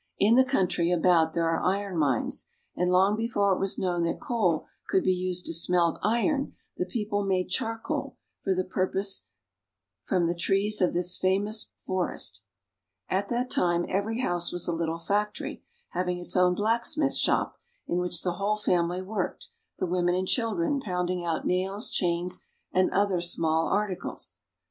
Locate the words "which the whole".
17.99-18.57